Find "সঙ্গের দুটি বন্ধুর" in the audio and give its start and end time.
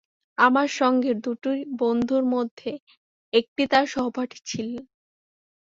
0.71-2.23